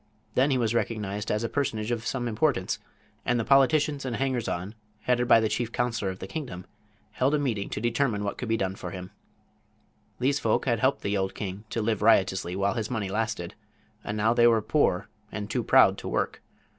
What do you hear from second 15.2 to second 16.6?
and too proud to work.